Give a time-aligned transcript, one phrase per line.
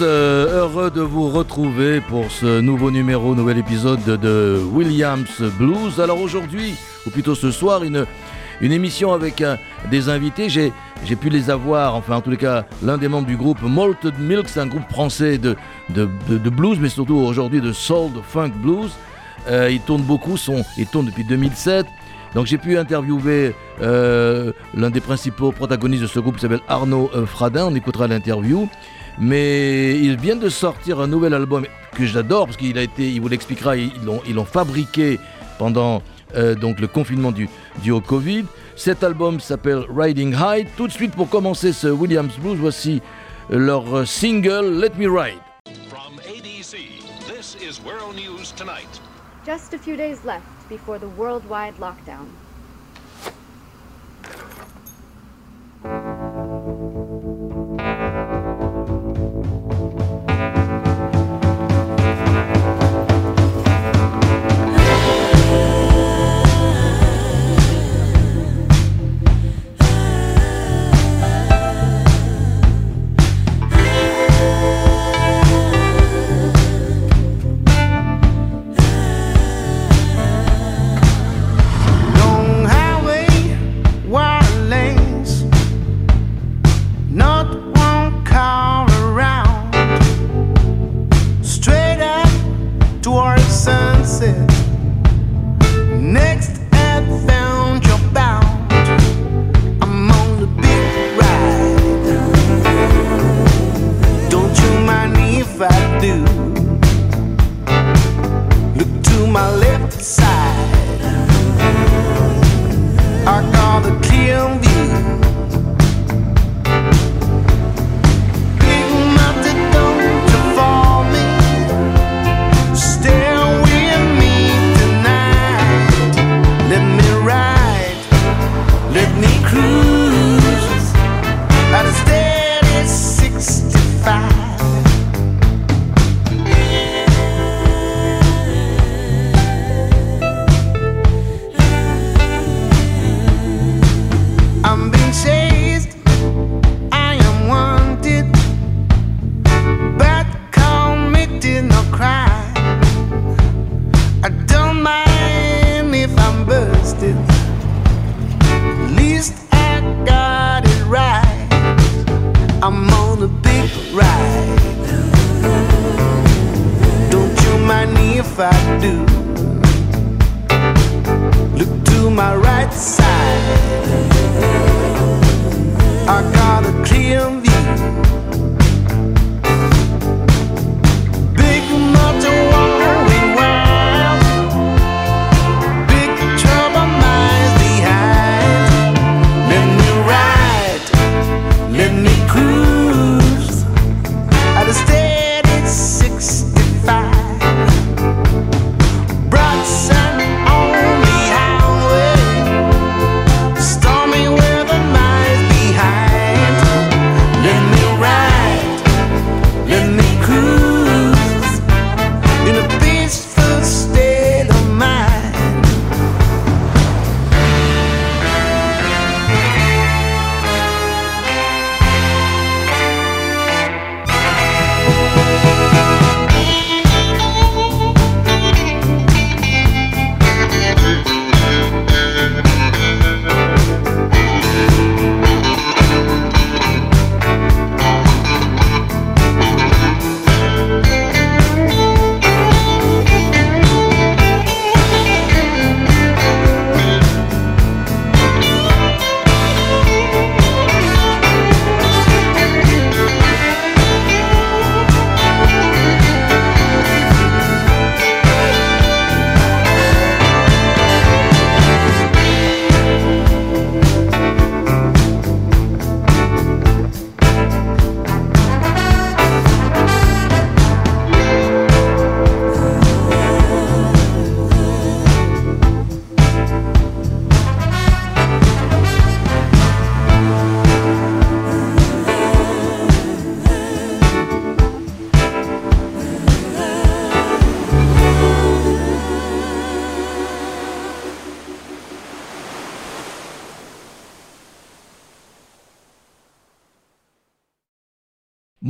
[0.00, 6.00] Euh, heureux de vous retrouver pour ce nouveau numéro, nouvel épisode de Williams Blues.
[6.00, 6.74] Alors aujourd'hui,
[7.06, 8.06] ou plutôt ce soir, une,
[8.60, 9.56] une émission avec euh,
[9.90, 10.48] des invités.
[10.48, 10.72] J'ai,
[11.04, 14.18] j'ai pu les avoir, enfin en tous les cas, l'un des membres du groupe Malted
[14.18, 15.56] Milk, c'est un groupe français de,
[15.88, 18.92] de, de, blues, mais surtout aujourd'hui de soul, funk blues.
[19.48, 21.86] Euh, ils tournent beaucoup, sont, ils tournent depuis 2007.
[22.34, 27.10] Donc j'ai pu interviewer euh, l'un des principaux protagonistes de ce groupe qui s'appelle Arnaud
[27.26, 28.68] Fradin, on écoutera l'interview.
[29.20, 33.20] Mais ils viennent de sortir un nouvel album que j'adore parce qu'il a été, il
[33.20, 35.20] vous l'expliquera, ils l'ont, ils l'ont fabriqué
[35.58, 36.02] pendant
[36.36, 37.48] euh, donc le confinement du,
[37.82, 38.46] du au Covid.
[38.76, 40.66] Cet album s'appelle Riding High.
[40.76, 43.02] Tout de suite pour commencer ce Williams Blues, voici
[43.50, 45.40] leur single Let Me Ride.
[45.90, 46.78] From ADC,
[47.28, 49.00] this is World News Tonight.
[49.44, 52.26] Just a few days left before the worldwide lockdown.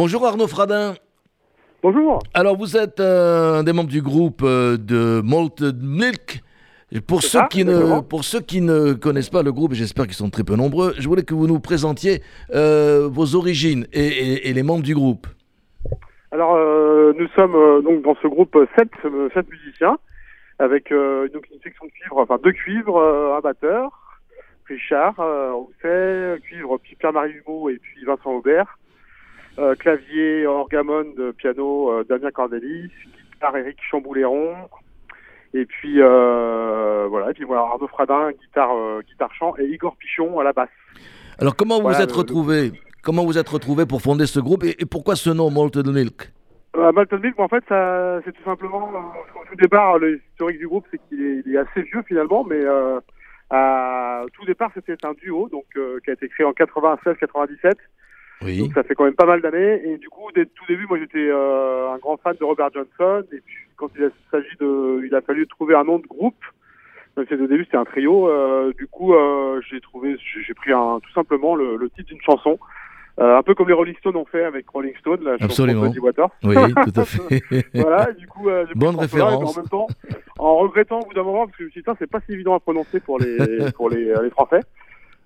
[0.02, 0.94] Bonjour Arnaud Fradin.
[1.82, 2.20] Bonjour.
[2.32, 6.40] Alors vous êtes euh, un des membres du groupe euh, de Malted Milk.
[7.06, 10.06] Pour, ceux ça, qui ne, pour ceux qui ne connaissent pas le groupe, et j'espère
[10.06, 12.22] qu'ils sont très peu nombreux, je voulais que vous nous présentiez
[12.54, 15.26] euh, vos origines et, et- et les membres du groupe.
[16.32, 19.98] Alors, euh, nous sommes euh, donc dans ce groupe euh, sept, euh, sept musiciens,
[20.60, 22.98] avec donc une section de cuivre, enfin deux cuivres,
[23.36, 23.90] un batteur,
[24.66, 28.78] Richard, Rousset, cuivre, puis Pierre-Marie Humeau et puis Vincent Aubert,
[29.78, 32.90] clavier, orgamon, de piano, euh, Damien Cordelis,
[33.32, 34.54] guitare, Eric Chambouléron,
[35.52, 39.96] et puis euh, voilà, et puis voilà, Arnaud Fradin, guitare, euh, guitare chant, et Igor
[39.96, 40.68] Pichon à la basse.
[41.38, 42.72] Alors comment vous Voilà, vous êtes retrouvés?
[43.02, 44.64] Comment vous êtes retrouvés pour fonder ce groupe?
[44.64, 46.30] Et, et pourquoi ce nom Malted Milk?
[46.76, 47.64] Euh, Malton Milk, en fait,
[48.24, 51.54] c'est tout simplement, euh, au tout départ, le historique du groupe, c'est qu'il est, il
[51.54, 53.00] est assez vieux finalement, mais euh,
[53.50, 57.72] à, au tout départ, c'était un duo, donc euh, qui a été créé en 96-97,
[58.42, 58.58] Oui.
[58.58, 59.82] donc ça fait quand même pas mal d'années.
[59.84, 62.70] Et du coup, dès le tout début, moi, j'étais euh, un grand fan de Robert
[62.72, 66.06] Johnson, et puis quand il a s'agit de, il a fallu trouver un nom de
[66.06, 66.42] groupe.
[67.16, 70.16] Même si au début c'était un trio, euh, du coup, euh, j'ai trouvé,
[70.46, 72.58] j'ai pris un, tout simplement le, le titre d'une chanson.
[73.18, 75.82] Euh, un peu comme les Rolling Stones ont fait avec Rolling Stone, la chanson Absolument.
[75.82, 77.42] de Muddy Waters Oui, tout à fait.
[77.74, 79.56] voilà, du coup, euh, j'ai Bonne référence.
[79.56, 79.86] En même temps,
[80.38, 82.32] en regrettant au bout d'un moment, parce que je me suis dit, c'est pas si
[82.32, 83.36] évident à prononcer pour les,
[83.74, 84.60] pour les, les Français.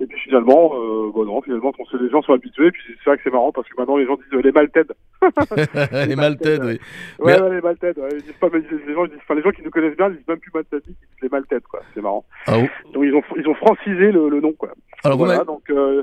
[0.01, 2.67] Et puis finalement, euh, bon non, finalement, on sait, les gens sont habitués.
[2.67, 4.53] Et puis c'est vrai que c'est marrant parce que maintenant les gens disent euh, les
[4.53, 4.93] Malted.
[6.09, 6.79] les Malted, oui.
[7.21, 7.99] Ouais, Mais- ouais, les Malted.
[7.99, 8.61] Ouais, ils disent pas, les
[8.95, 10.83] gens, ils disent, enfin, les gens qui nous connaissent bien, ils disent même plus Malted,
[10.87, 11.81] ils disent les Malted, quoi.
[11.95, 12.25] C'est marrant.
[12.47, 12.69] Ah, oui.
[12.93, 14.71] Donc ils ont, ils ont francisé le, le nom, quoi.
[15.05, 15.63] Alors vous voilà, m'avez- donc.
[15.71, 16.03] Euh,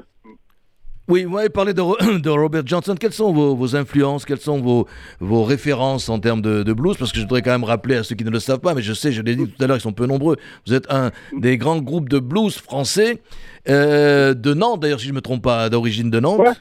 [1.12, 2.96] Oui, vous m'avez parlé de, Ro- de Robert Johnson.
[2.98, 4.24] Quelles sont vos, vos influences?
[4.24, 4.88] Quelles sont vos,
[5.20, 6.96] vos références en termes de, de blues?
[6.98, 8.82] Parce que je voudrais quand même rappeler à ceux qui ne le savent pas, mais
[8.82, 10.38] je sais, je l'ai dit tout à l'heure, ils sont peu nombreux.
[10.66, 13.22] Vous êtes un des grands groupes de blues français
[13.68, 16.40] euh, de Nantes, d'ailleurs, si je ne me trompe pas, d'origine de Nantes.
[16.40, 16.54] Ouais,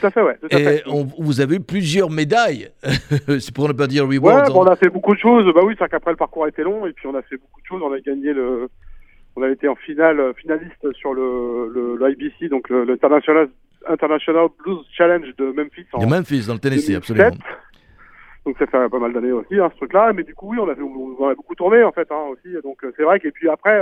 [0.00, 0.36] tout à fait, ouais.
[0.40, 0.82] Tout à Et fait.
[0.88, 2.70] on- vous avez eu plusieurs médailles,
[3.38, 4.56] c'est pour ne pas dire Ouais, rewards.
[4.56, 5.44] on a fait beaucoup de choses.
[5.54, 7.60] Bah oui, c'est qu'après le parcours a été long et puis on a fait beaucoup
[7.60, 7.80] de choses.
[7.84, 8.68] On a gagné le,
[9.36, 12.96] on a été en finale finaliste sur le le, le IBC, donc le, le
[13.88, 16.96] International Blues Challenge de Memphis en Memphis dans le Tennessee, 2007.
[16.96, 17.36] absolument.
[18.46, 20.12] Donc ça fait pas mal d'années aussi, hein, ce truc-là.
[20.12, 22.24] Mais du coup, oui, on a, fait, on on a beaucoup tourné en fait hein,
[22.30, 22.54] aussi.
[22.62, 23.80] Donc euh, c'est vrai que et puis après,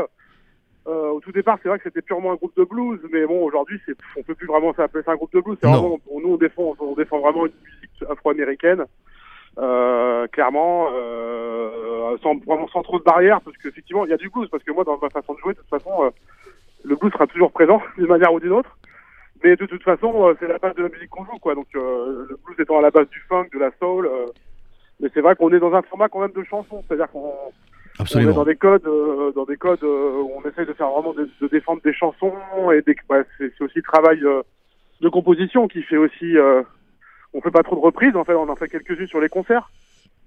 [0.86, 3.44] euh, au tout départ, c'est vrai que c'était purement un groupe de blues, mais bon,
[3.44, 5.56] aujourd'hui, c'est, on peut plus vraiment s'appeler ça un groupe de blues.
[5.60, 8.84] C'est vraiment, on- nous, on défend, on défend vraiment une musique afro-américaine,
[9.58, 14.28] euh, clairement, euh, sans vraiment sans trop de barrières, parce qu'effectivement, il y a du
[14.28, 16.10] blues, parce que moi, dans ma façon de jouer, de toute façon,
[16.84, 18.76] le blues sera toujours présent d'une manière ou d'une autre.
[19.44, 21.54] Mais de toute façon, euh, c'est la base de la musique qu'on joue, quoi.
[21.54, 24.06] Donc euh, le blues étant à la base du funk, de la soul.
[24.06, 24.26] euh,
[25.00, 27.32] mais c'est vrai qu'on est dans un format quand même de chanson, c'est-à-dire qu'on
[27.98, 30.88] on est dans des codes, euh, dans des codes euh, où on essaye de faire
[30.90, 32.32] vraiment de, de défendre des chansons
[32.72, 34.42] et des, ouais, c'est aussi le travail euh,
[35.00, 36.36] de composition qui fait aussi.
[37.34, 39.70] on fait pas trop de reprises, en fait, on en fait quelques-unes sur les concerts.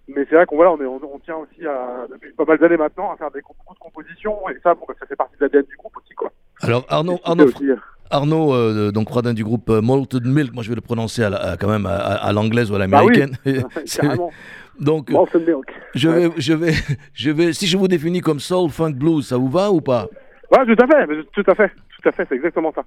[0.08, 2.60] Mais c'est vrai qu'on voilà, on, est, on, on tient aussi à, depuis pas mal
[2.60, 5.36] d'années maintenant à faire des, beaucoup de compositions et ça, bon, bah, ça fait partie
[5.38, 6.32] de l'ADN du groupe aussi, quoi.
[6.62, 7.70] Alors Arnaud, Arnaud, aussi,
[8.10, 11.30] Arnaud, euh, donc Fradin du groupe euh, Malted Milk, moi je vais le prononcer à
[11.30, 13.18] la- à- quand même à, à- l'anglaise ou à Bah oui.
[13.18, 13.38] l'américaine.
[13.86, 14.32] C'est- carrément.
[14.80, 15.66] donc Malted Milk.
[15.96, 16.74] je vais, je vais,
[17.14, 20.08] je vais, si je vous définis comme soul funk blues, ça vous va ou pas?
[20.52, 22.84] Ouais, tout à fait, tout à fait, tout à fait, c'est exactement ça.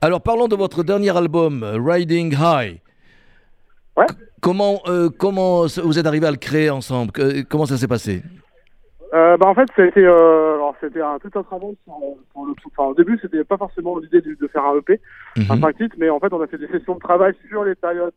[0.00, 2.80] Alors parlons de votre dernier album, euh, Riding High.
[3.96, 4.06] Ouais.
[4.40, 7.10] Comment, euh, comment vous êtes arrivé à le créer ensemble?
[7.48, 8.22] Comment ça s'est passé?
[9.14, 11.94] Euh, bah en fait c'était euh, alors c'était un tout un travail sur,
[12.32, 15.00] sur le enfin, au début c'était pas forcément l'idée de, de faire un EP
[15.48, 15.60] un Mhm.
[15.62, 18.12] 5 titres mais en fait on a fait des sessions de travail sur les périodes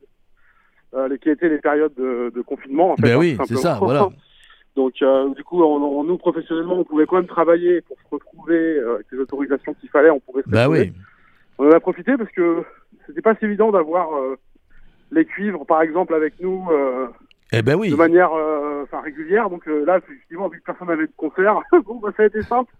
[0.94, 3.56] euh, les, qui étaient les périodes de, de confinement en fait Ben hein, oui, c'est
[3.56, 4.10] ça, voilà.
[4.76, 8.08] donc euh, du coup on, on- nous professionnellement on pouvait quand même travailler pour se
[8.14, 10.92] retrouver euh, avec les autorisations qu'il fallait on pouvait se Bah oui.
[11.58, 12.64] on en a profité parce que
[13.08, 14.36] c'était pas si évident d'avoir euh,
[15.12, 17.08] les cuivres par exemple avec nous euh,
[17.52, 17.90] Eh ben oui.
[17.90, 19.50] de manière euh, enfin, régulière.
[19.50, 22.42] Donc euh, là, effectivement, vu que personne n'avait de concert, bon, bah, ça a été
[22.44, 22.72] simple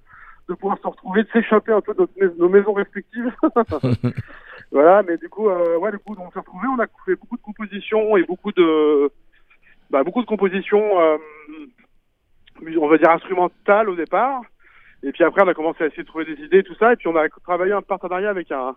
[0.50, 3.32] de pouvoir se retrouver, de s'échapper un peu de notre mais- nos maisons respectives.
[4.72, 7.38] voilà, mais du coup, euh, ouais, du coup, on s'est retrouvés, on a fait beaucoup
[7.38, 9.12] de compositions et beaucoup de,
[9.90, 11.18] bah, beaucoup de compositions, euh,
[12.78, 14.42] on va dire instrumentales au départ.
[15.04, 16.94] Et puis après, on a commencé à essayer de trouver des idées, tout ça.
[16.94, 18.76] Et puis on a travaillé un partenariat avec un,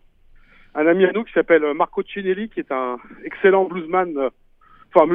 [0.74, 4.30] un ami à nous qui s'appelle Marco Cinelli, qui est un excellent bluesman, euh,
[4.94, 5.06] enfin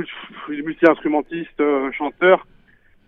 [0.49, 2.45] multi-instrumentiste, euh, chanteur.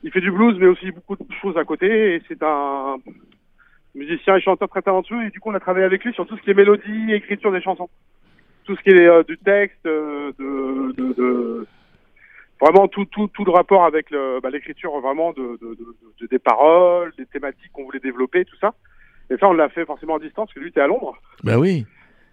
[0.03, 2.15] Il fait du blues, mais aussi beaucoup de choses à côté.
[2.15, 2.97] Et c'est un
[3.93, 5.23] musicien et chanteur très talentueux.
[5.25, 7.51] Et du coup, on a travaillé avec lui sur tout ce qui est mélodie, écriture
[7.51, 7.89] des chansons,
[8.65, 11.67] tout ce qui est euh, du texte, euh, de, de, de-
[12.59, 16.39] vraiment tout, tout, tout le rapport avec bah, l'écriture vraiment de, de, de- de- des
[16.39, 18.73] paroles, des thématiques qu'on voulait développer, tout ça.
[19.29, 21.15] Et ça, on l'a fait forcément à distance, parce que lui était à Londres.
[21.43, 21.85] Ben oui.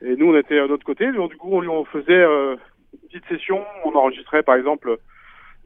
[0.03, 1.11] Et nous, on était à l'autre côté.
[1.13, 2.57] Donc, du coup, on lui on faisait euh,
[2.97, 3.65] petite session.
[3.85, 4.97] On enregistrait par exemple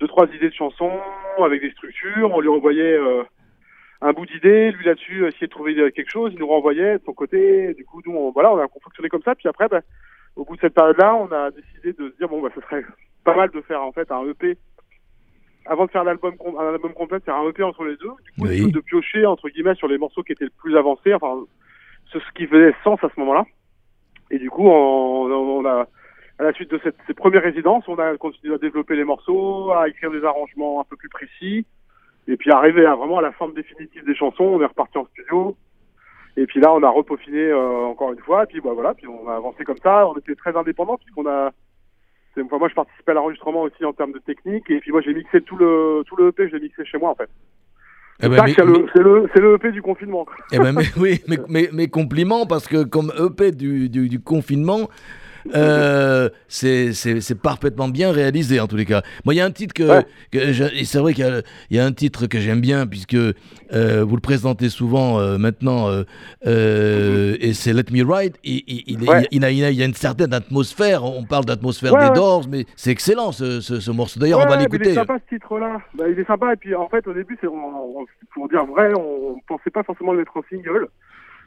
[0.00, 0.92] deux trois idées de chansons
[1.42, 2.30] avec des structures.
[2.32, 3.22] On lui envoyait euh,
[4.00, 6.32] un bout d'idée, lui là-dessus essayait de trouver euh, quelque chose.
[6.34, 7.74] Il nous renvoyait de son côté.
[7.74, 9.34] Du coup, nous, on, voilà, on a fonctionné comme ça.
[9.34, 9.82] Puis après, ben,
[10.36, 12.84] au bout de cette période-là, on a décidé de se dire bon, bah, ce serait
[13.24, 14.56] pas mal de faire en fait un EP
[15.64, 18.10] avant de faire l'album un album complet, faire un EP entre les deux.
[18.24, 18.72] Du coup, Oui.
[18.72, 21.44] de piocher entre guillemets sur les morceaux qui étaient le plus avancés, enfin
[22.12, 23.44] ce ce qui faisait sens à ce moment-là.
[24.32, 25.86] Et du coup, on, on a
[26.38, 29.72] à la suite de cette, ces premières résidences, on a continué à développer les morceaux,
[29.72, 31.66] à écrire des arrangements un peu plus précis.
[32.28, 35.06] Et puis arrivé à vraiment à la forme définitive des chansons, on est reparti en
[35.06, 35.56] studio.
[36.36, 38.44] Et puis là, on a repaufiné euh, encore une fois.
[38.44, 40.06] Et puis bah, voilà, puis on a avancé comme ça.
[40.06, 41.50] On était très indépendants puisqu'on a.
[42.40, 44.70] Enfin, moi, je participais à l'enregistrement aussi en termes de technique.
[44.70, 47.10] Et puis moi, j'ai mixé tout le tout le EP, je l'ai mixé chez moi
[47.10, 47.28] en fait.
[48.24, 50.26] Eh ben, c'est le, le, le EP du confinement.
[50.52, 54.20] Eh ben, mais, oui, mais, mais, mais compliments, parce que comme EP du, du, du
[54.20, 54.88] confinement,
[55.54, 59.02] euh, c'est parfaitement bien réalisé en tous les cas.
[59.24, 60.84] Moi, il y a un titre que, Ouais.
[60.84, 64.04] c'est vrai qu'il y a- il y, a un titre que j'aime bien puisque euh,
[64.04, 65.88] vous le présentez souvent euh, maintenant
[66.44, 68.36] et c'est Let Me Ride.
[68.44, 69.26] Il, il, Ouais.
[69.30, 71.04] il a, il, a, il y a une certaine atmosphère.
[71.04, 72.14] On parle d'atmosphère Ouais, des.
[72.14, 74.20] Doors, mais c'est excellent ce, ce, ce morceau.
[74.20, 74.90] D'ailleurs, on va mais Il l'écouter.
[74.90, 75.78] est sympa ce titre-là.
[75.94, 76.52] Bah, il est sympa.
[76.52, 77.46] Et puis en fait, au début, on,
[78.00, 80.88] on- pour dire vrai, on pensait pas forcément le mettre en single.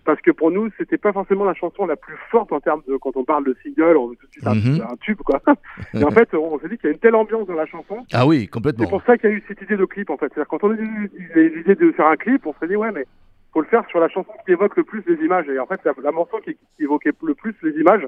[0.05, 2.95] Parce que pour nous, c'était pas forcément la chanson la plus forte en termes de
[2.97, 4.81] quand on parle de single, on veut tout de suite un, Mhm.
[4.89, 5.41] un tube quoi.
[5.95, 8.05] Et en fait, on s'est dit qu'il y a une telle ambiance dans la chanson.
[8.13, 8.87] Ah oui, C'est complètement.
[8.87, 10.27] pour ça qu'il y a eu cette idée de clip en fait.
[10.33, 13.05] C'est-à-dire quand on a eu l'idée de faire un clip, on s'est dit ouais mais
[13.51, 15.47] faut le faire sur la chanson qui évoque le plus les images.
[15.49, 18.05] Et en fait, la, la morceau qui, qui évoquait le plus les images,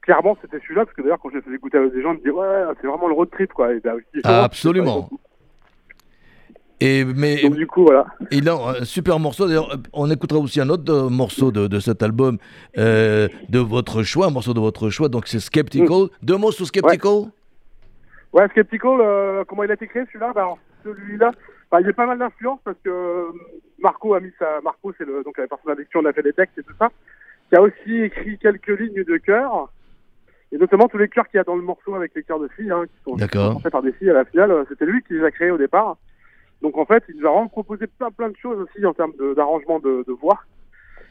[0.00, 2.14] clairement c'était celui-là parce que d'ailleurs quand je l'ai fait écouter avec des gens, ils
[2.14, 3.72] me disaient ouais c'est vraiment le road trip quoi.
[3.74, 5.08] Et aussi, Ah, absolument.
[6.80, 8.06] Et, mais, Donc du coup voilà.
[8.30, 9.46] Et là, un super morceau.
[9.46, 12.36] D'ailleurs, on écoutera aussi un autre euh, morceau de, de cet album
[12.76, 15.08] euh, de votre choix, un morceau de votre choix.
[15.08, 16.08] Donc, c'est Skeptical.
[16.22, 17.30] Deux mots sur Skeptical?
[18.32, 20.32] Ouais, Skeptical, euh, comment il a été créé celui-là?
[20.34, 20.54] Bah,
[20.84, 21.32] Celui-là,
[21.70, 23.28] bah, il y a pas mal d'influence parce que
[23.78, 24.60] Marco a mis sa.
[24.62, 26.74] Marco, c'est le, donc la personne avec qui on a fait des textes et tout
[26.78, 26.90] ça,
[27.48, 29.70] qui a aussi écrit quelques lignes de chœur.
[30.52, 32.48] Et notamment tous les chœurs qu'il y a dans le morceau avec les chœurs de
[32.48, 33.16] filles, hein, qui sont
[33.58, 35.96] faits par des filles à la finale, c'était lui qui les a créés au départ.
[36.62, 39.12] Donc en fait, il nous a vraiment proposé plein plein de choses aussi en termes
[39.36, 40.40] d'arrangement de, de voix.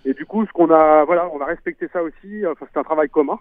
[0.05, 2.45] Et du coup, ce qu'on a, voilà, on a respecté ça aussi.
[2.45, 3.39] Enfin, c'est un travail commun.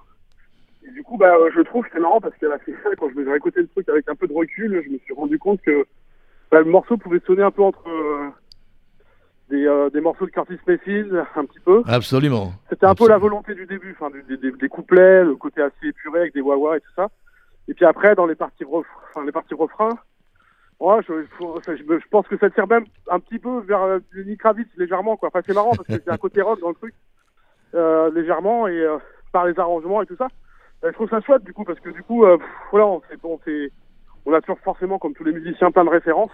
[0.86, 3.08] Et du coup, bah, euh, je trouve que c'est marrant parce là, c'est ça, quand
[3.10, 5.38] je me suis réécouté le truc avec un peu de recul, je me suis rendu
[5.38, 5.86] compte que
[6.50, 8.28] bah, le morceau pouvait sonner un peu entre euh,
[9.48, 11.82] des, euh, des morceaux de Curtis Mayfield, un petit peu.
[11.86, 12.52] Absolument.
[12.70, 15.86] C'était un peu la volonté du début, enfin, des, des- des couplets, le côté assez
[15.88, 17.08] épuré avec des wah et tout ça.
[17.68, 18.86] Et puis après, dans les parties, ref...
[19.10, 19.98] enfin, les parties refrains,
[20.80, 24.24] ouais, je, je, je pense que ça tire même un petit peu vers euh, du
[24.24, 25.16] Nick Kravitz, légèrement.
[25.16, 25.28] Quoi.
[25.28, 26.94] Enfin, c'est marrant parce que c'est un côté rock dans le truc,
[27.74, 28.98] euh, légèrement, et euh,
[29.32, 30.28] par les arrangements et tout ça.
[30.84, 32.38] Euh, je trouve ça chouette du coup, parce que du coup, euh,
[32.70, 33.70] voilà, on, s'est-
[34.26, 36.32] on, a toujours forcément, comme tous les musiciens, plein de références.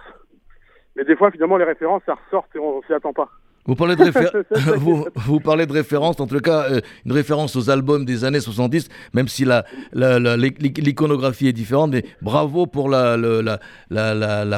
[0.95, 3.29] Mais des fois, finalement, les références, ça ressort et on s'y attend pas.
[3.71, 4.27] Vous parlez de, réfé-
[4.77, 8.41] vous, vous parlez de référence, en tout cas, euh, une référence aux albums des années
[8.41, 9.63] 70, même si la,
[9.93, 11.91] la- la- l'i- l'iconographie est différente.
[11.91, 13.15] Mais bravo pour la,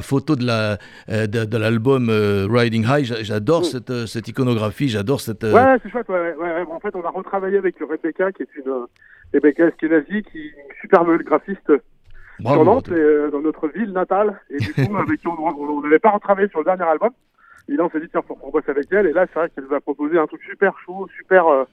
[0.01, 0.77] photo de, euh,
[1.27, 3.05] de, de l'album euh, Riding High.
[3.05, 3.65] J'a- J'adore Mm.
[3.65, 5.43] cette, cette iconographie, j'adore cette.
[5.43, 6.09] Ouais, c'est chouette.
[6.09, 6.63] Ouais, ouais, ouais.
[6.71, 8.71] En fait, on a retravaillé avec Rebecca, qui est une
[9.31, 11.71] Rebecca Eskenazi, qui est une superbe graphiste
[12.39, 12.55] bravo.
[12.63, 14.39] sur Nantes, et, euh, dans notre ville natale.
[14.49, 17.11] Et du coup, avec qui on n'avait pas retravaillé sur le dernier album.
[17.69, 19.07] Et là, on s'est dit, tiens, faut qu'on bosse avec elle.
[19.07, 21.47] Et là, c'est vrai qu'elle nous a proposé un truc super chaud, super.
[21.47, 21.63] euh,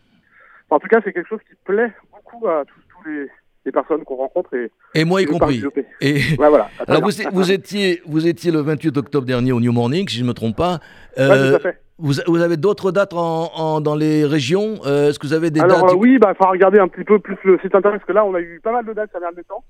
[0.69, 3.27] enfin, en tout cas, c'est quelque chose qui plaît beaucoup à tous, tous les,
[3.67, 4.55] les personnes qu'on rencontre.
[4.55, 5.63] Et, Et moi y compris.
[6.01, 6.69] Et, Ouais, voilà.
[6.87, 10.23] Alors, vous, vous, étiez, vous étiez le 28 octobre dernier au New Morning, si je
[10.23, 10.79] ne me trompe pas.
[11.17, 11.81] Ouais, Euh, tout à fait.
[11.99, 14.77] vous, vous avez d'autres dates en, en- dans les régions?
[14.87, 17.05] Euh, Est-ce que vous avez des Alors dates euh, oui, bah, faut regarder un petit
[17.05, 19.11] peu plus le site internet parce que là, on a eu pas mal de dates
[19.13, 19.65] ces derniers temps.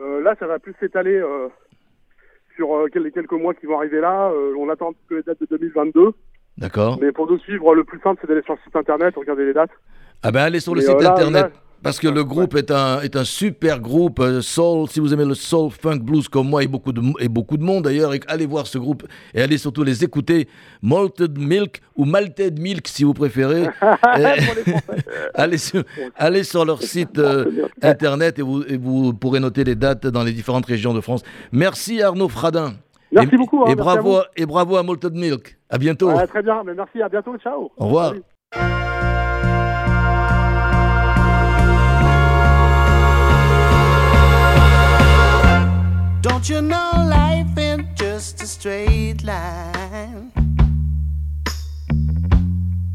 [0.00, 1.20] Euh, là, ça va plus s'étaler
[2.60, 4.30] sur euh, les quelques mois qui vont arriver là.
[4.30, 6.10] Euh, on attend peu les dates de 2022.
[6.58, 6.98] D'accord.
[7.00, 9.54] Mais pour nous suivre, le plus simple, c'est d'aller sur le site internet, regarder les
[9.54, 9.70] dates.
[10.22, 11.42] Ah ben allez sur le site euh, là- internet.
[11.44, 11.50] là-
[11.82, 15.24] Parce que le groupe est, un, est un super groupe, euh, soul, si vous aimez
[15.24, 18.44] le soul, funk, blues comme moi et beaucoup de, et beaucoup de monde d'ailleurs, allez
[18.46, 20.46] voir ce groupe et allez surtout les écouter.
[20.82, 23.68] Malted Milk ou Malted Milk si vous préférez.
[25.34, 25.82] Allez, sur,
[26.16, 27.44] allez sur leur site euh,
[27.82, 31.22] internet et vous, et vous pourrez noter les dates dans les différentes régions de France.
[31.52, 32.74] Merci Arnaud Fradin.
[33.12, 35.58] Merci et, beaucoup, hein, et, merci bravo, à- et bravo à Malted Milk.
[35.68, 36.12] À bientôt.
[36.28, 37.70] Très bien, mais merci, à bientôt, ciao.
[37.76, 38.14] Au revoir.
[38.52, 39.09] Salut.
[46.22, 50.30] Don't you know life ain't just a straight line?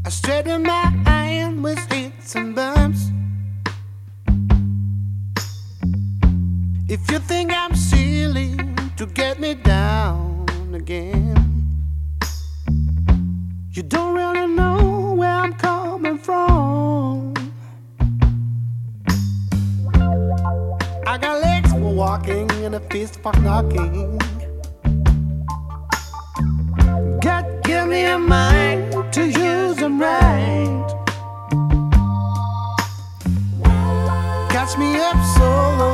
[0.04, 3.10] I straighten my iron with hits and bumps.
[6.88, 8.56] If you think I'm silly
[8.96, 11.34] to get me down again,
[13.72, 17.34] you don't really know where I'm coming from.
[21.04, 21.40] I got
[21.96, 24.18] walking and a fist for knocking.
[27.22, 30.86] God, give me a mind to use them right.
[34.50, 35.90] Catch me up solo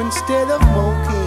[0.00, 1.19] instead of smoking.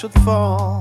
[0.00, 0.79] Should fall.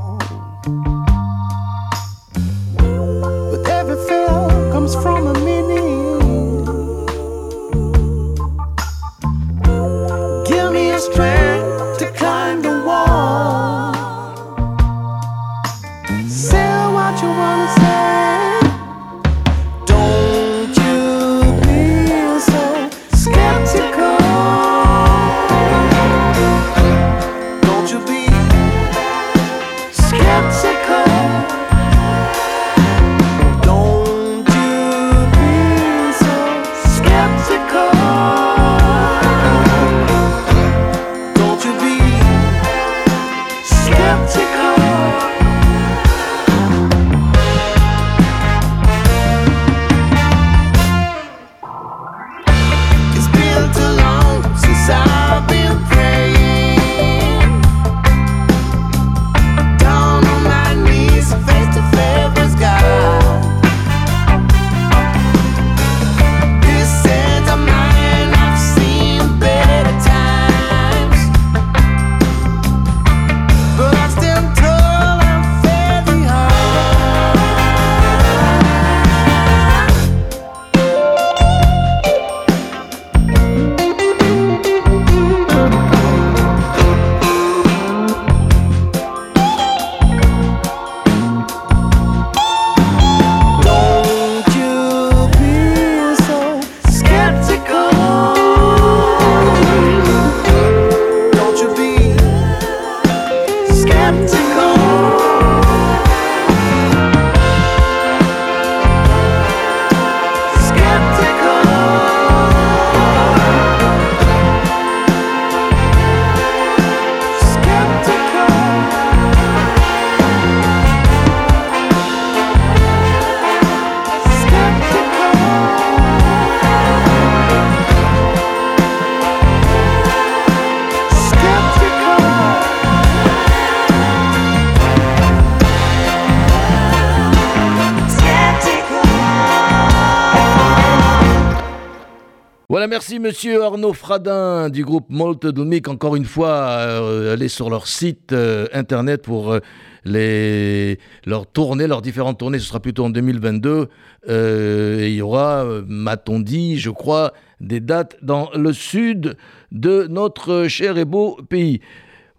[143.20, 145.88] Monsieur Arnaud Fradin du groupe Malted Mic.
[145.88, 149.60] Encore une fois, euh, allez sur leur site euh, internet pour euh,
[150.06, 152.60] les, leur tournée, leurs différentes tournées.
[152.60, 153.88] Ce sera plutôt en 2022.
[154.30, 159.36] Euh, et il y aura, m'a-t-on dit, je crois, des dates dans le sud
[159.72, 161.82] de notre cher et beau pays.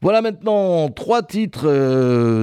[0.02, 1.66] Voilà maintenant trois titres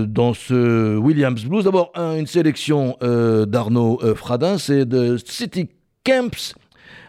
[0.06, 1.64] dans ce Williams Blues.
[1.64, 5.68] D'abord, un- une sélection d'Arnaud Fradin, c'est de City
[6.06, 6.54] Camps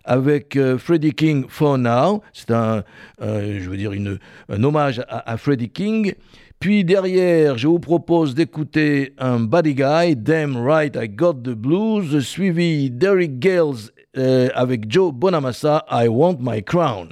[0.09, 2.23] avec euh, Freddie King For Now.
[2.33, 2.83] C'est un,
[3.23, 4.17] euh,
[4.49, 6.15] un hommage à, à Freddie King.
[6.59, 12.19] Puis derrière, je vous propose d'écouter un Buddy Guy, Damn Right I Got the Blues,
[12.21, 17.11] suivi d'Eric Gales euh, avec Joe Bonamassa, I Want My Crown.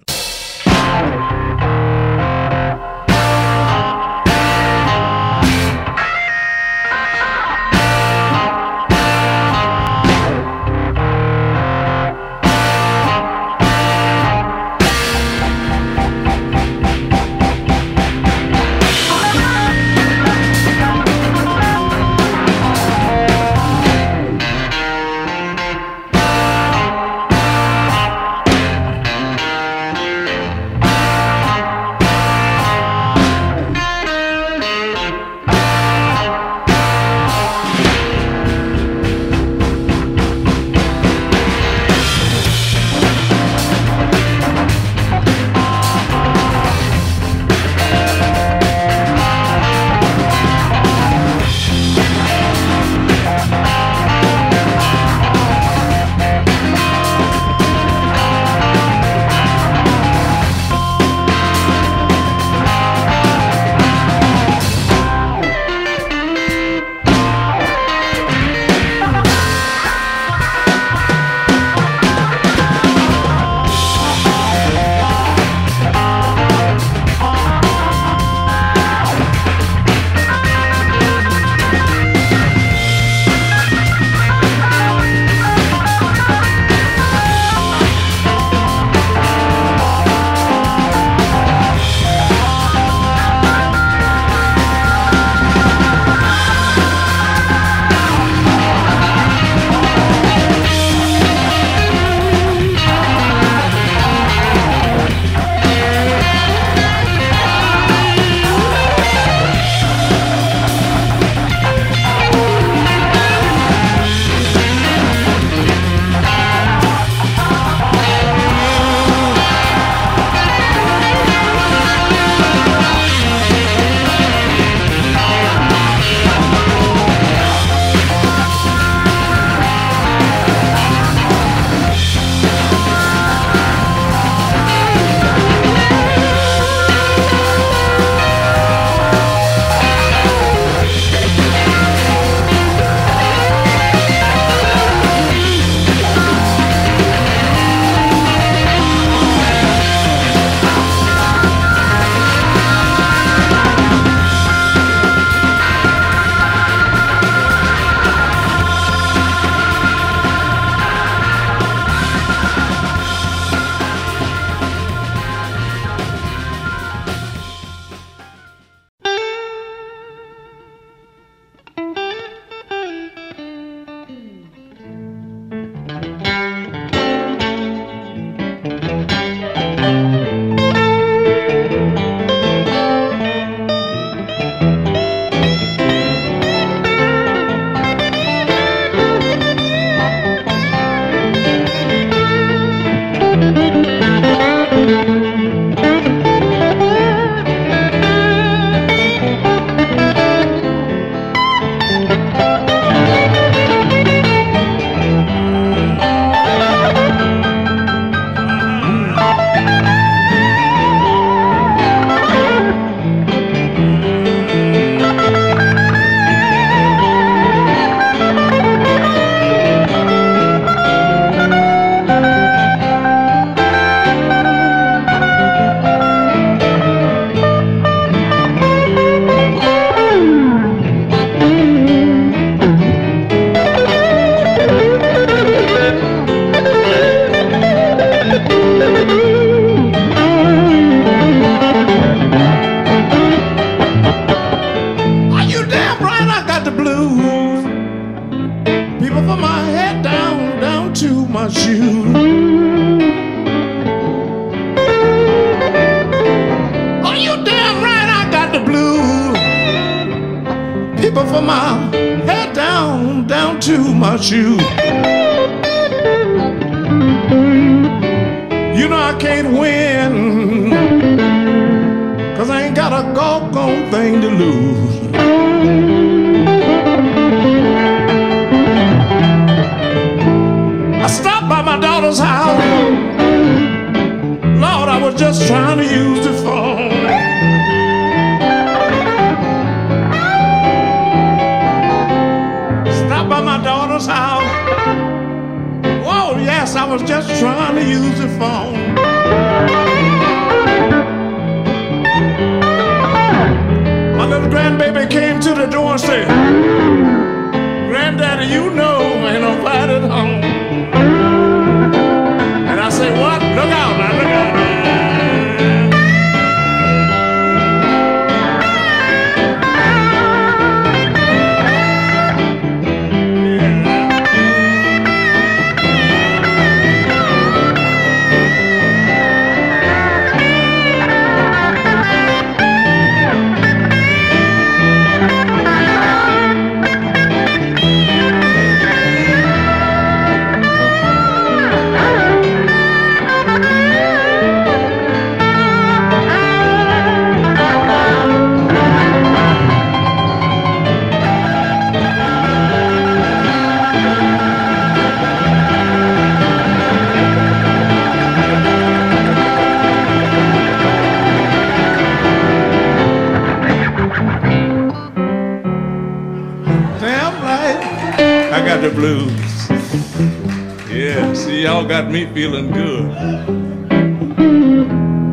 [372.17, 373.11] me feeling good.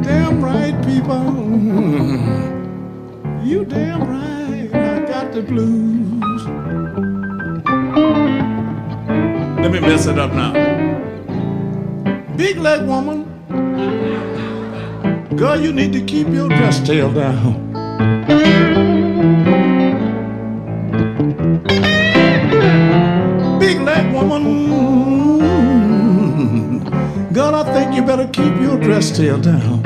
[0.03, 1.23] Damn right, people.
[3.41, 6.43] You damn right, I got the blues.
[9.61, 10.51] Let me mess it up now.
[12.35, 13.23] Big leg woman,
[15.37, 17.72] girl, you need to keep your dress tail down.
[29.13, 29.82] still down.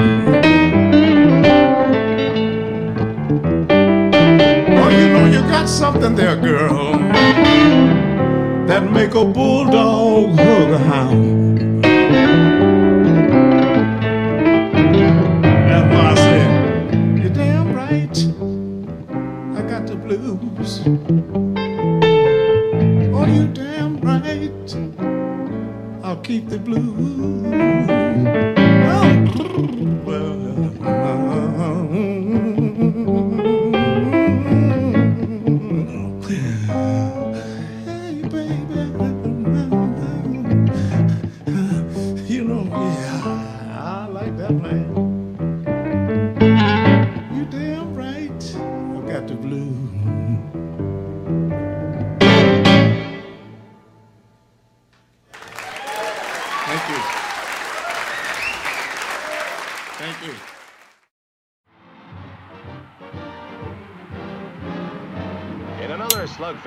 [44.48, 45.07] play.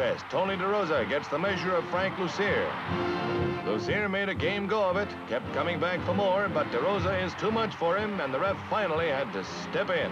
[0.01, 2.73] Fest, Tony DeRosa gets the measure of Frank Lucier.
[3.67, 7.35] Lucier made a game go of it, kept coming back for more, but DeRosa is
[7.35, 10.11] too much for him, and the ref finally had to step in.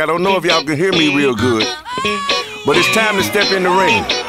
[0.00, 1.62] I don't know if y'all can hear me real good,
[2.64, 4.19] but it's time to step in the ring.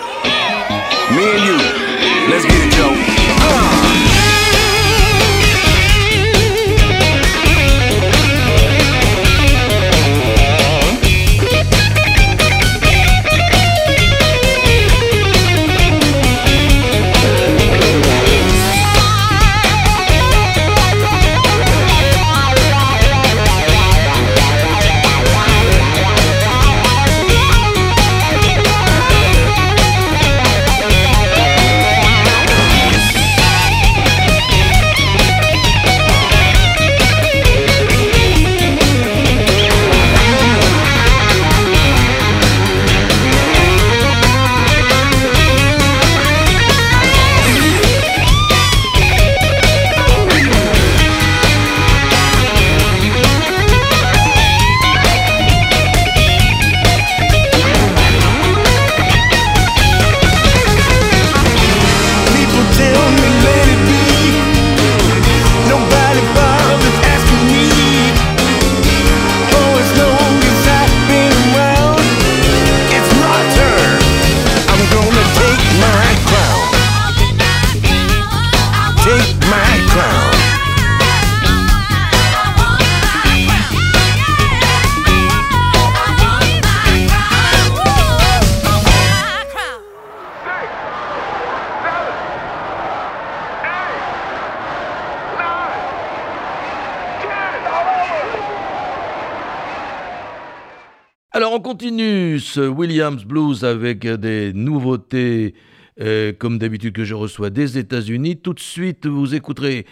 [103.09, 105.55] Blues avec des nouveautés
[105.99, 108.37] euh, comme d'habitude que je reçois des États-Unis.
[108.37, 109.85] Tout de suite vous écouterez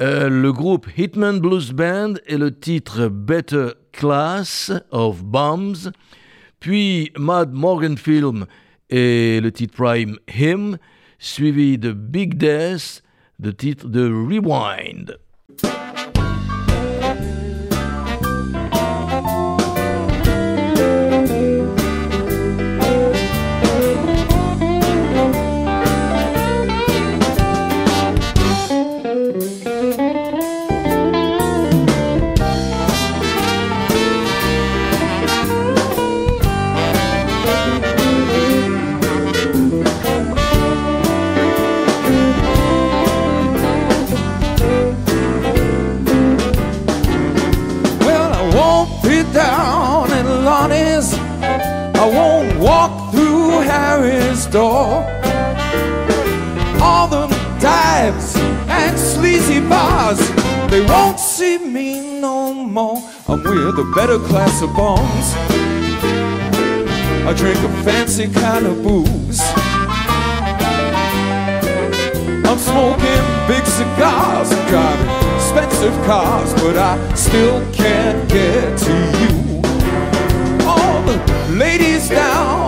[0.00, 5.90] euh, le groupe Hitman Blues Band et le titre Better Class of Bombs,
[6.60, 8.46] puis Mad Morgan Film
[8.90, 10.76] et le titre Prime Him,
[11.18, 13.02] suivi de Big Death,
[13.40, 15.18] le titre de Rewind.
[54.54, 55.06] All
[57.08, 57.26] the
[57.58, 58.36] dives
[58.68, 60.18] and sleazy bars,
[60.70, 63.02] they won't see me no more.
[63.28, 65.34] I'm with a better class of bones.
[67.26, 69.40] I drink a fancy kind of booze.
[72.44, 79.62] I'm smoking big cigars and driving expensive cars, but I still can't get to you.
[80.66, 81.16] All the
[81.54, 82.61] ladies down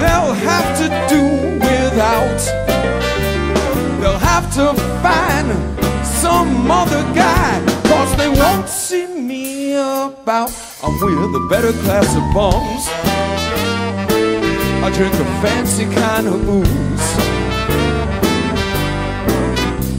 [0.00, 1.22] they'll have to do
[1.66, 2.40] without.
[4.00, 5.48] They'll have to find
[6.04, 10.50] some other guy, cause they won't see me about.
[10.82, 12.88] I'm with a better class of bums.
[14.84, 17.08] I drink a fancy kind of booze.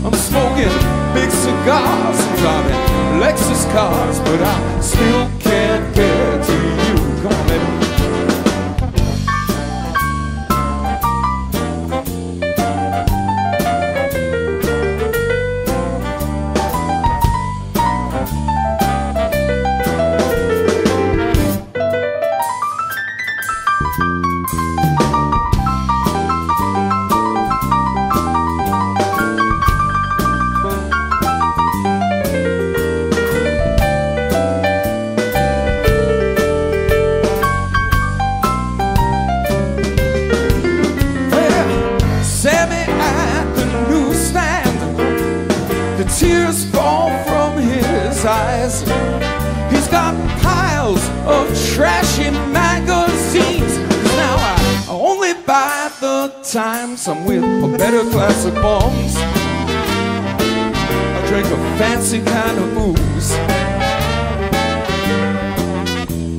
[0.06, 0.74] I'm smoking
[1.14, 2.80] big cigars and driving
[3.20, 6.59] Lexus cars, but I still can't get to
[57.08, 59.16] I'm with a better class of bombs.
[61.16, 63.32] I drink a fancy kind of booze.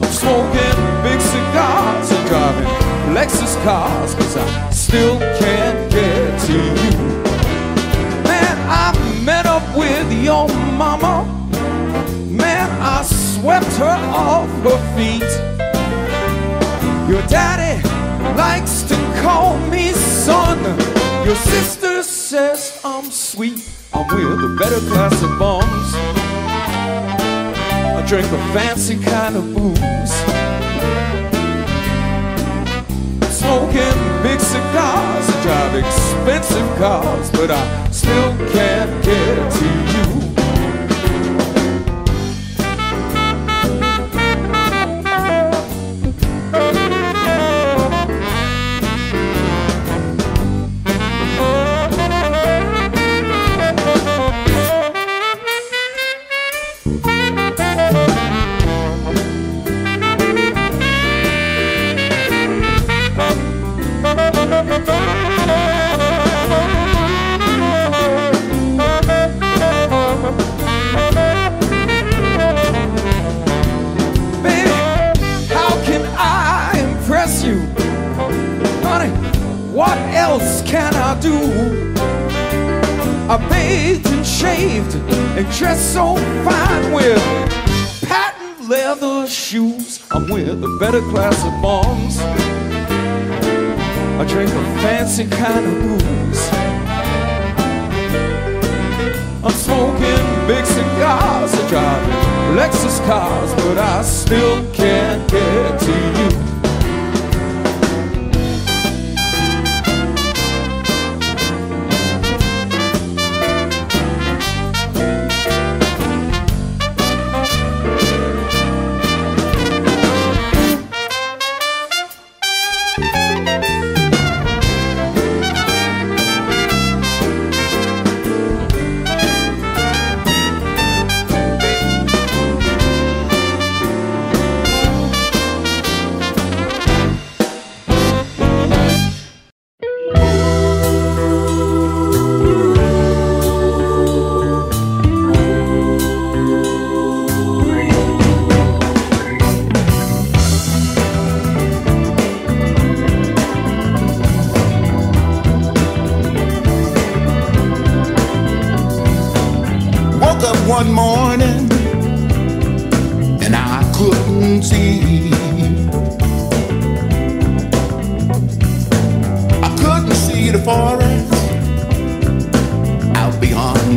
[0.03, 2.69] I'm smoking big cigars and driving
[3.15, 5.19] Lexus cars, cause I still
[21.31, 23.65] Your sister says I'm sweet.
[23.95, 25.95] I'm with a better class of bombs.
[27.95, 30.13] I drink a fancy kind of booze.
[33.33, 40.00] Smoking big cigars, I drive expensive cars, but I still can't get to you.
[85.61, 87.23] Dressed so fine with
[88.09, 90.03] patent leather shoes.
[90.11, 92.17] I'm with a better class of moms.
[94.19, 96.49] I drink a fancy kind of booze.
[99.45, 102.07] I'm smoking big cigars, I drive
[102.57, 106.40] Lexus cars, but I still can't get to you.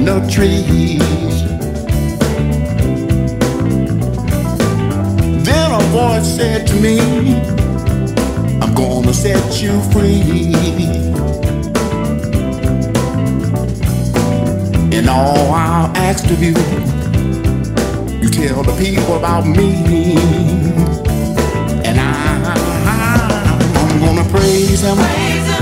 [0.01, 1.43] The trees.
[5.45, 6.99] Then a voice said to me,
[8.59, 10.55] I'm gonna set you free.
[14.97, 16.55] And all I'll ask of you,
[18.19, 20.15] you tell the people about me.
[21.85, 22.53] And I,
[23.75, 25.52] I'm gonna praise him.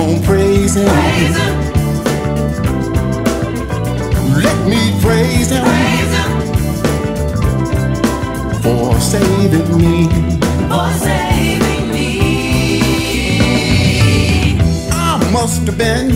[0.00, 0.86] I'm gonna praise him.
[4.42, 5.64] Let me praise him
[8.62, 10.08] for saving me.
[14.90, 16.12] I must have been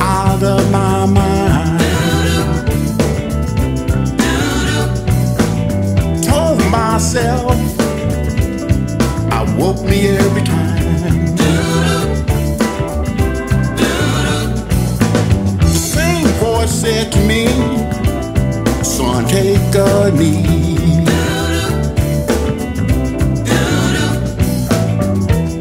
[0.00, 1.80] out of my mind.
[6.24, 7.52] Told myself
[9.30, 10.65] I woke me every time.
[16.66, 17.46] Voice said to me,
[18.82, 21.04] Son, take a knee.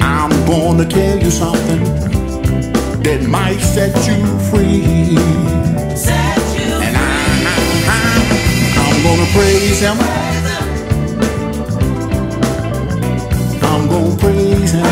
[0.02, 1.84] I'm gonna tell you something
[3.04, 5.18] that might set you free.
[6.86, 7.20] And I,
[7.88, 8.08] I,
[8.84, 9.98] I'm gonna praise him.
[13.64, 14.86] I'm gonna praise him.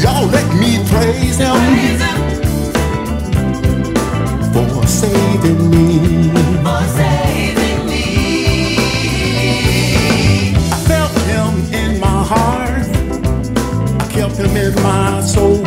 [0.00, 2.23] Y'all let me praise him
[5.00, 6.36] for saving me.
[10.70, 12.86] I felt him in my heart.
[14.00, 15.63] I kept him in my soul.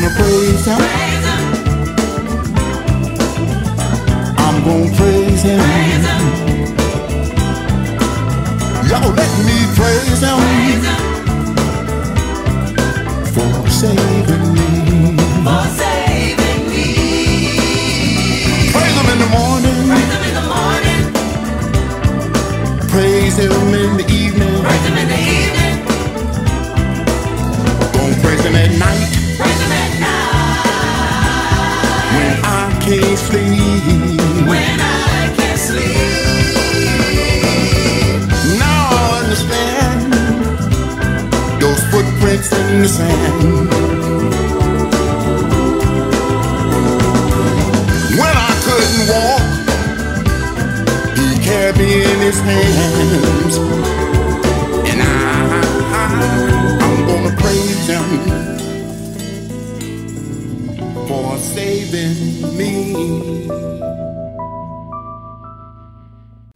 [0.00, 0.80] Gonna praise him.
[4.38, 5.60] I'm gonna praise him.
[8.88, 10.38] Y'all let me praise him
[13.34, 15.16] for saving me.
[15.44, 16.84] For saving me.
[18.72, 19.78] Praise him in the morning.
[19.88, 21.02] Praise him in the morning,
[22.88, 24.07] Praise him in the
[42.46, 43.68] in the sand.
[48.20, 49.42] When I couldn't walk,
[51.18, 53.54] he carried me in his hands.
[54.90, 55.06] And I,
[56.86, 58.08] I'm gonna praise him
[61.08, 62.72] for saving me.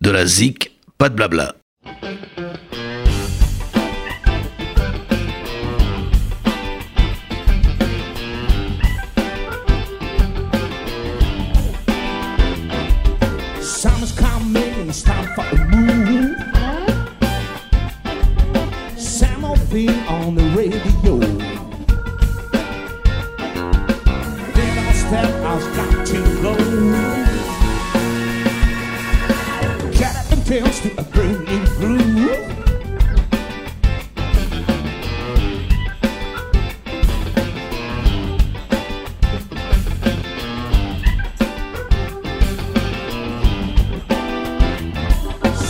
[0.01, 1.62] De la zik, pas de blabla.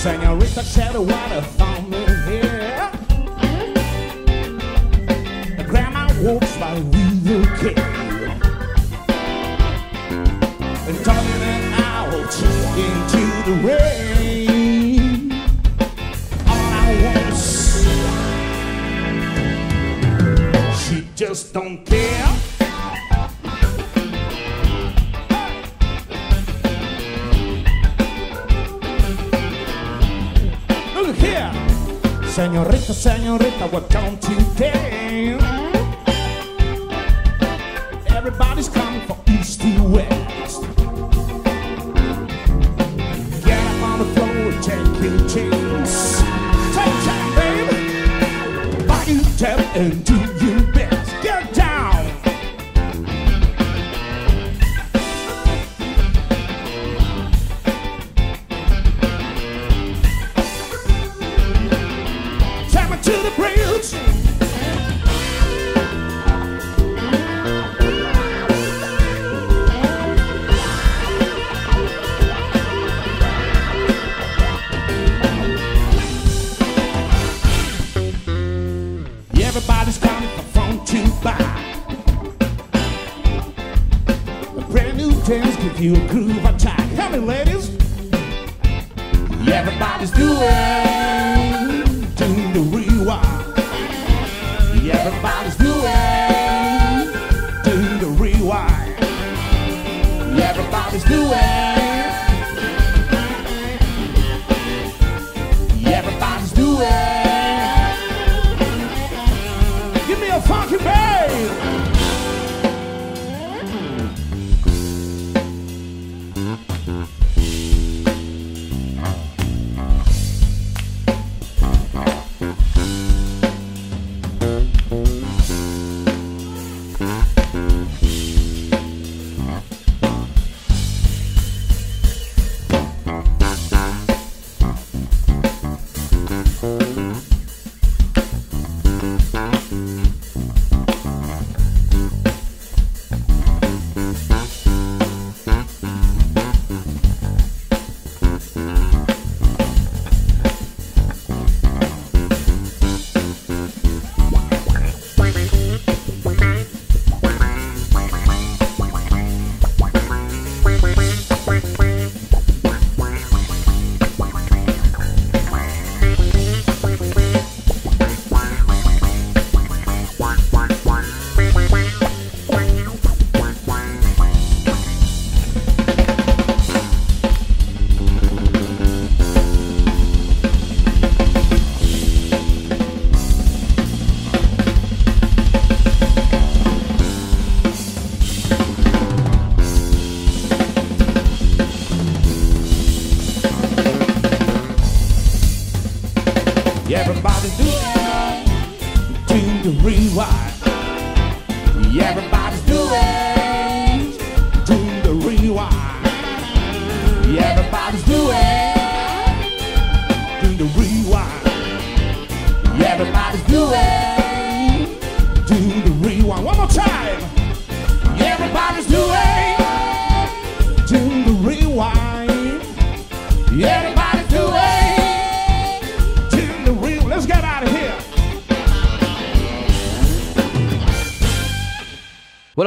[0.03, 2.91] Senorita said what a thumb in here.
[5.69, 7.79] Grandma walks by with a kid.
[10.89, 12.35] And turning it out
[12.77, 15.31] into the rain.
[16.49, 17.47] All I want is
[20.83, 22.22] she just don't care.
[32.33, 35.45] Señorita, señorita, what don't you dance?
[38.09, 40.63] Everybody's coming from east to west.
[43.45, 46.23] Get up on the floor, take your chance.
[46.75, 48.87] Take time, baby.
[48.87, 50.07] Body tap and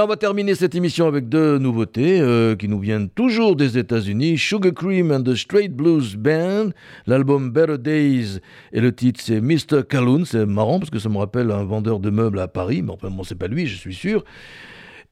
[0.06, 4.38] on va terminer cette émission avec deux nouveautés euh, qui nous viennent toujours des États-Unis.
[4.38, 6.70] Sugar Cream and the Straight Blues Band,
[7.08, 8.39] l'album Better Days
[8.72, 9.82] et le titre c'est Mr.
[9.89, 10.24] Calhoun.
[10.24, 13.10] C'est marrant parce que ça me rappelle un vendeur de meubles à Paris, mais enfin
[13.10, 14.24] bon, c'est pas lui, je suis sûr.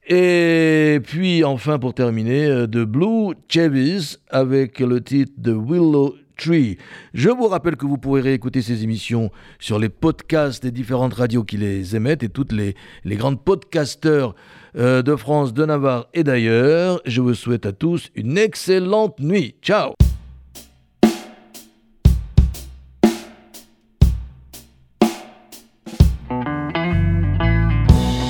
[0.06, 6.78] Et puis enfin pour terminer, euh, de Blue Chevis avec le titre de Willow Tree.
[7.14, 11.42] Je vous rappelle que vous pourrez réécouter ces émissions sur les podcasts des différentes radios
[11.42, 14.36] qui les émettent et toutes les, les grandes podcasteurs
[14.76, 17.00] euh, de France, de Navarre et d'ailleurs.
[17.04, 19.54] Je vous souhaite à tous une excellente nuit.
[19.62, 19.92] Ciao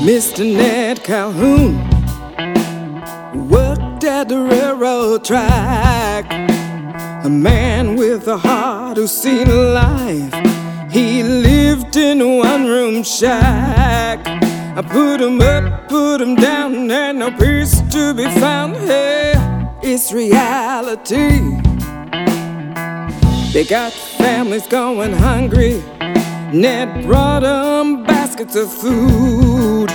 [0.05, 0.45] Mr.
[0.45, 1.79] Ned Calhoun
[3.49, 6.31] worked at the railroad track.
[7.25, 10.35] A man with a heart who's seen life.
[10.91, 14.21] He lived in a one room shack.
[14.77, 18.75] I put him up, put him down, and no peace to be found.
[18.75, 19.35] Hey,
[19.85, 21.39] it's reality.
[23.53, 25.81] They got families going hungry.
[26.53, 29.91] Ned brought them baskets of food.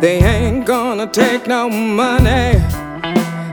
[0.00, 2.58] They ain't gonna take no money,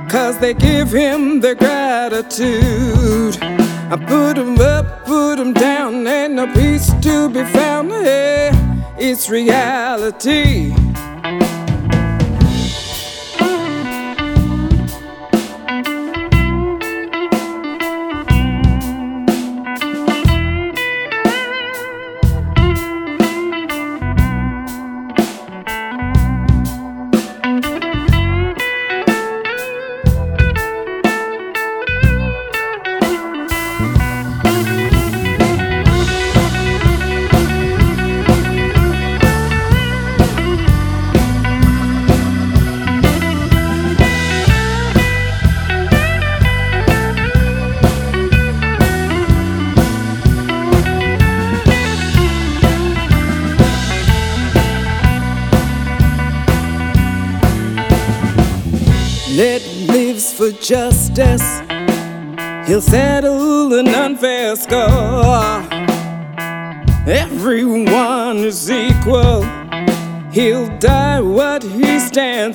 [0.09, 3.58] cause they give him their gratitude.
[3.91, 7.89] I put him up, put him down, and no peace to be found.
[7.89, 8.51] Hey,
[8.99, 10.75] it's reality.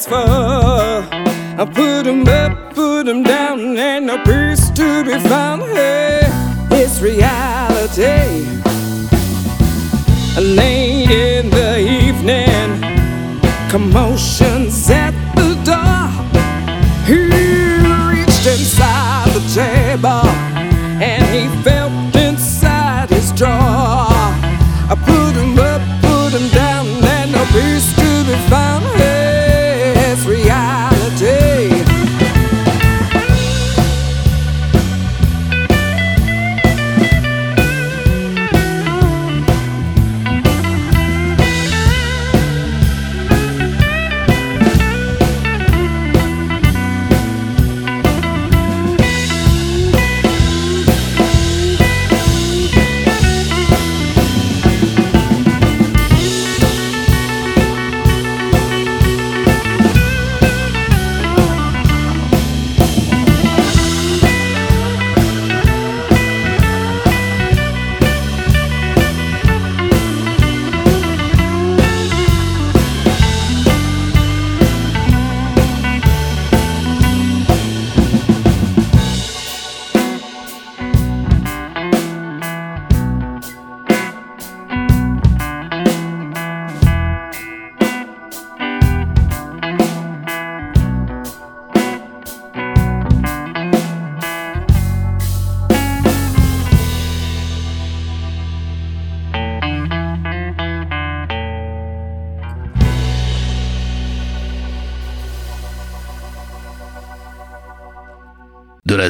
[0.05, 1.09] Stands for.
[1.61, 5.63] I put him up, put him down, and no peace to be found.
[5.63, 6.23] Hey,
[6.71, 8.47] it's reality.
[10.37, 12.81] Late in the evening,
[13.71, 14.54] commotions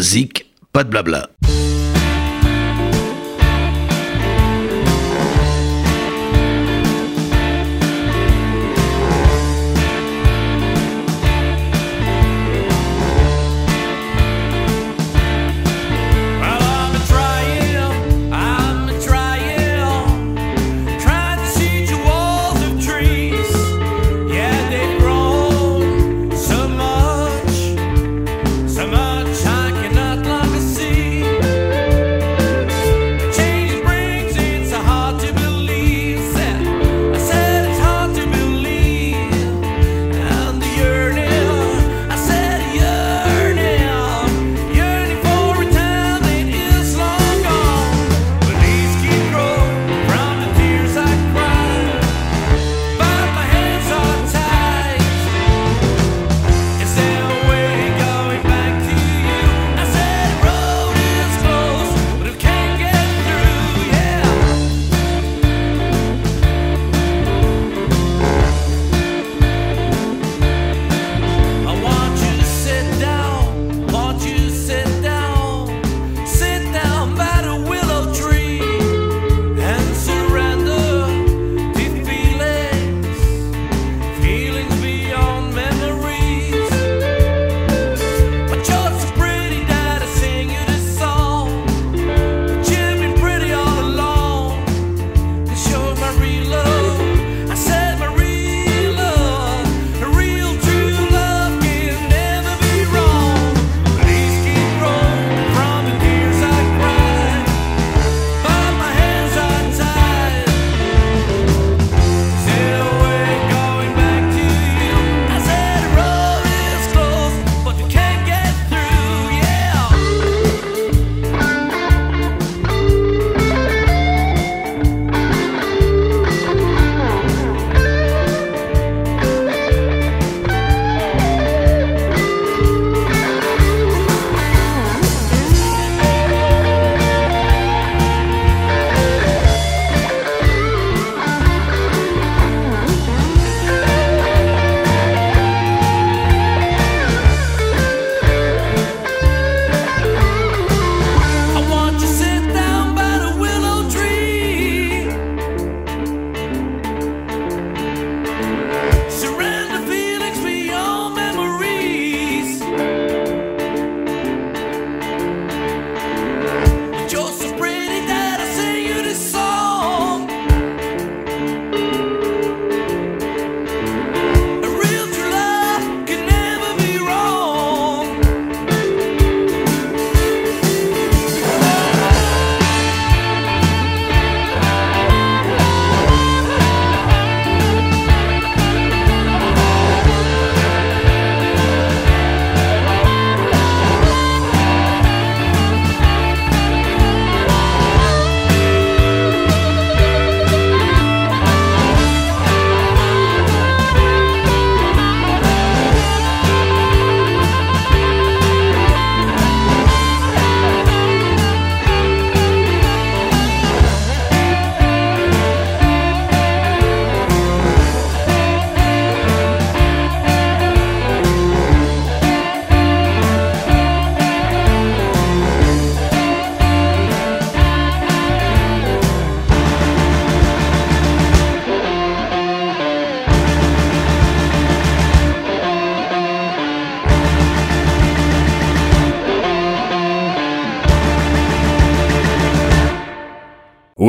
[0.04, 1.30] Zik, pas de blabla.